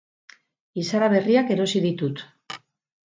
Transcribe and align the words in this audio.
Izara 0.83 1.09
berriak 1.15 1.53
erosi 1.57 1.83
ditut 1.87 2.25